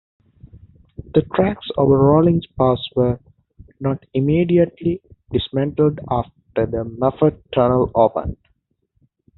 The 1.13 1.21
tracks 1.35 1.67
over 1.77 1.95
Rollins 1.95 2.47
Pass 2.57 2.79
were 2.95 3.19
not 3.79 4.03
immediately 4.15 4.99
dismantled 5.31 5.99
after 6.09 6.65
the 6.65 6.83
Moffat 6.97 7.39
Tunnel 7.53 7.91
opened. 7.93 8.37